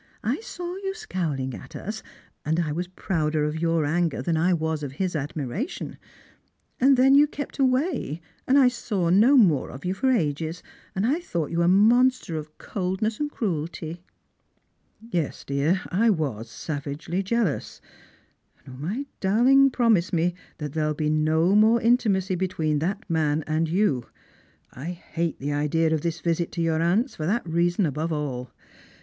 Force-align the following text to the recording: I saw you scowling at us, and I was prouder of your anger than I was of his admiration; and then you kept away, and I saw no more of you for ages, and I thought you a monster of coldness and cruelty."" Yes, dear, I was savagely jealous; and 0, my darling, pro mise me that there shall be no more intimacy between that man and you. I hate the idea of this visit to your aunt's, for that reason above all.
I 0.23 0.39
saw 0.41 0.77
you 0.77 0.95
scowling 0.95 1.53
at 1.53 1.75
us, 1.75 2.01
and 2.43 2.59
I 2.59 2.71
was 2.71 2.87
prouder 2.87 3.43
of 3.43 3.61
your 3.61 3.85
anger 3.85 4.23
than 4.23 4.35
I 4.35 4.51
was 4.51 4.81
of 4.81 4.93
his 4.93 5.15
admiration; 5.15 5.99
and 6.79 6.97
then 6.97 7.13
you 7.13 7.27
kept 7.27 7.59
away, 7.59 8.19
and 8.47 8.57
I 8.57 8.67
saw 8.67 9.11
no 9.11 9.37
more 9.37 9.69
of 9.69 9.85
you 9.85 9.93
for 9.93 10.09
ages, 10.09 10.63
and 10.95 11.05
I 11.05 11.19
thought 11.19 11.51
you 11.51 11.61
a 11.61 11.67
monster 11.67 12.35
of 12.35 12.57
coldness 12.57 13.19
and 13.19 13.29
cruelty."" 13.29 14.01
Yes, 15.11 15.43
dear, 15.45 15.81
I 15.91 16.09
was 16.09 16.49
savagely 16.49 17.21
jealous; 17.21 17.79
and 18.65 18.79
0, 18.79 18.89
my 18.89 19.05
darling, 19.19 19.69
pro 19.69 19.91
mise 19.91 20.11
me 20.11 20.33
that 20.57 20.73
there 20.73 20.85
shall 20.87 20.93
be 20.95 21.11
no 21.11 21.53
more 21.55 21.79
intimacy 21.79 22.33
between 22.33 22.79
that 22.79 23.07
man 23.07 23.43
and 23.45 23.69
you. 23.69 24.07
I 24.73 24.85
hate 24.85 25.37
the 25.37 25.53
idea 25.53 25.93
of 25.93 26.01
this 26.01 26.21
visit 26.21 26.51
to 26.53 26.61
your 26.63 26.81
aunt's, 26.81 27.13
for 27.15 27.27
that 27.27 27.47
reason 27.47 27.85
above 27.85 28.11
all. 28.11 28.49